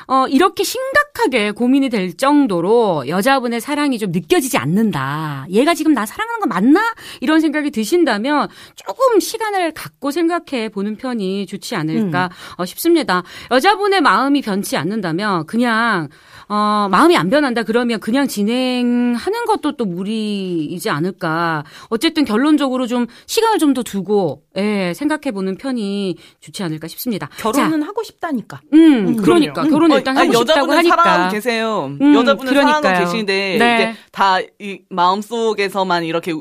[0.09, 5.47] 어 이렇게 심각하게 고민이 될 정도로 여자분의 사랑이 좀 느껴지지 않는다.
[5.51, 6.95] 얘가 지금 나 사랑하는 거 맞나?
[7.21, 13.23] 이런 생각이 드신다면 조금 시간을 갖고 생각해 보는 편이 좋지 않을까 어, 싶습니다.
[13.51, 16.09] 여자분의 마음이 변치 않는다면 그냥
[16.49, 21.65] 어 마음이 안 변한다 그러면 그냥 진행하는 것도 또 무리이지 않을까.
[21.89, 27.29] 어쨌든 결론적으로 좀 시간을 좀 더 두고 예, 생각해 보는 편이 좋지 않을까 싶습니다.
[27.37, 28.61] 자, 결혼은 하고 싶다니까.
[28.73, 29.71] 음, 그러니까 그럼요.
[29.71, 30.97] 결혼을 어, 일단 아니, 하고 싶다고 여자분은 하니까.
[30.97, 31.97] 사랑하고 계세요.
[32.01, 33.05] 음, 여자분은 사랑하고 그러니까요.
[33.07, 33.75] 계시는데 네.
[33.77, 36.33] 이게 다이 마음속에서만 이렇게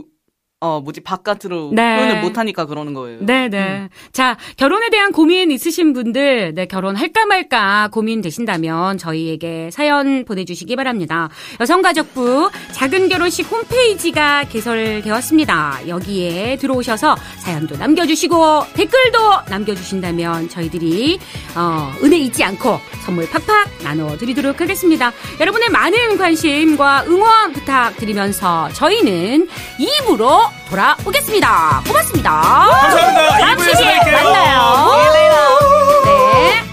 [0.66, 1.98] 어 뭐지 바깥으로 네.
[1.98, 3.20] 표현을 못 하니까 그러는 거예요.
[3.22, 3.90] 네, 네.
[4.12, 11.30] 자, 결혼에 대한 고민 있으신 분들, 네, 결혼할까 말까 고민 되신다면 저희에게 사연 보내주시기 바랍니다.
[11.60, 15.88] 여성가족부 작은 결혼식 홈페이지가 개설되었습니다.
[15.88, 21.20] 여기에 들어오셔서 사연도 남겨주시고 댓글도 남겨주신다면 저희들이,
[21.56, 25.12] 어, 은혜 잊지 않고 선물 팍팍 나눠드리도록 하겠습니다.
[25.40, 29.48] 여러분의 많은 관심과 응원 부탁드리면서 저희는
[29.78, 31.82] 2부로 돌아오겠습니다.
[31.88, 32.32] 고맙습니다.
[32.32, 33.56] 감사합니다.
[33.56, 35.16] 2부에서 만나요.
[36.06, 36.65] 네.